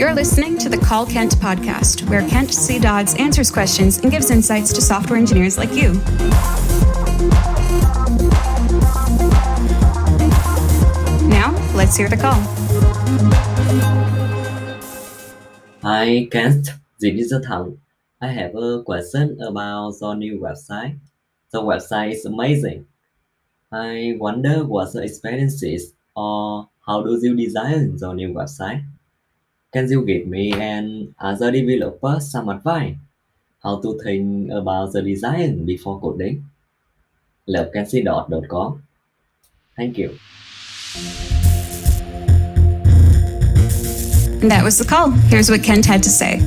[0.00, 2.78] You're listening to the Call Kent podcast, where Kent C.
[2.78, 5.92] Dodds answers questions and gives insights to software engineers like you.
[11.28, 12.40] Now, let's hear the call.
[15.82, 17.78] Hi Kent, this is Thang.
[18.22, 20.98] I have a question about the new website.
[21.50, 22.86] The website is amazing.
[23.70, 28.86] I wonder what the experience is or how do you design the new website?
[29.72, 32.96] Can you give me and other developer some advice
[33.62, 36.44] how to think about the design before coding?
[37.48, 38.82] LoveCanCDot.com.
[39.76, 40.18] Thank you.
[44.42, 45.10] And that was the call.
[45.30, 46.40] Here's what Kent had to say.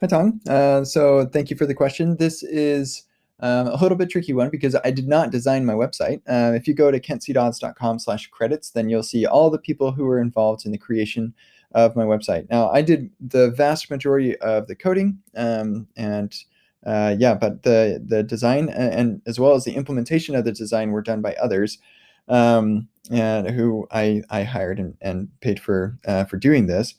[0.00, 0.40] Hi, Tom.
[0.48, 2.16] Uh, so thank you for the question.
[2.16, 3.02] This is
[3.42, 6.22] um, a little bit tricky one because I did not design my website.
[6.28, 10.04] Uh, if you go to kentcdodds.com slash credits, then you'll see all the people who
[10.04, 11.34] were involved in the creation
[11.74, 12.48] of my website.
[12.50, 16.34] Now, I did the vast majority of the coding um, and
[16.84, 20.52] uh, yeah, but the the design and, and, as well as the implementation of the
[20.52, 21.78] design were done by others
[22.28, 26.94] um, and who I, I hired and, and paid for uh, for doing this.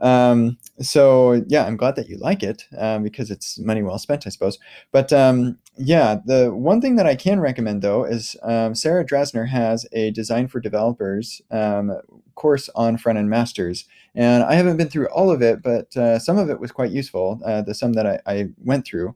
[0.00, 4.26] Um, so yeah, I'm glad that you like it um, because it's money well spent,
[4.26, 4.58] I suppose.
[4.92, 9.48] But um, yeah, the one thing that I can recommend though is um, Sarah Drasner
[9.48, 12.00] has a design for developers um,
[12.34, 16.38] course on Frontend Masters, and I haven't been through all of it, but uh, some
[16.38, 17.40] of it was quite useful.
[17.44, 19.14] Uh, the some that I, I went through.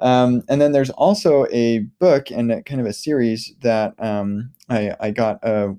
[0.00, 4.52] Um, and then there's also a book and a, kind of a series that um,
[4.68, 5.44] I, I, got.
[5.44, 5.74] Uh,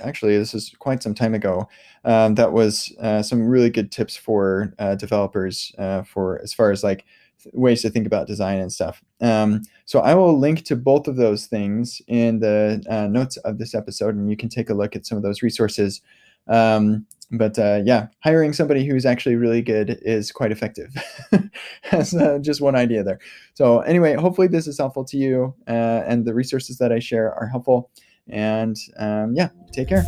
[0.00, 1.68] actually, this is quite some time ago.
[2.04, 6.70] Um, that was uh, some really good tips for uh, developers uh, for as far
[6.70, 7.04] as like
[7.52, 9.02] ways to think about design and stuff.
[9.20, 13.58] Um, so I will link to both of those things in the uh, notes of
[13.58, 16.00] this episode, and you can take a look at some of those resources.
[16.48, 20.94] Um, but uh, yeah, hiring somebody who's actually really good is quite effective.
[21.90, 23.20] That's uh, just one idea there.
[23.54, 27.46] So anyway, hopefully this is helpful to you, and the resources that I share are
[27.46, 27.90] helpful.
[28.28, 30.04] And um, yeah, take care.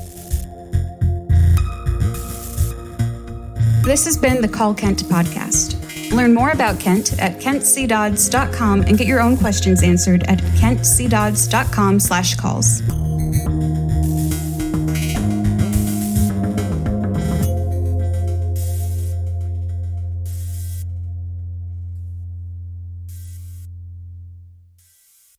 [3.85, 5.81] This has been the Call Kent podcast.
[6.11, 12.35] Learn more about Kent at kentcdodds.com and get your own questions answered at kentcdodds.com slash
[12.37, 12.83] calls.